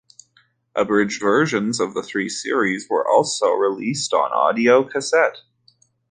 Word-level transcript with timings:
Abridged 0.75 1.21
versions 1.21 1.79
of 1.79 1.93
the 1.93 2.01
three 2.01 2.27
series 2.27 2.87
were 2.89 3.07
also 3.07 3.51
released 3.51 4.13
on 4.15 4.33
audio 4.33 4.83
cassette. 4.83 5.41